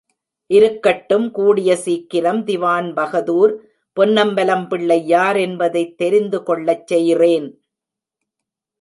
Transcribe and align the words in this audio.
இருக்கட்டும் 0.49 1.31
கூடிய 1.31 1.75
சீக்கிரம் 1.75 2.41
திவான்பகதூர் 2.45 3.53
பொன்னம்பலம் 3.97 4.67
பிள்ளை 4.67 4.99
யாரென்பதைத் 5.07 5.95
தெரிந்துகொள்ளச் 6.03 6.87
செய்றேன். 6.93 7.47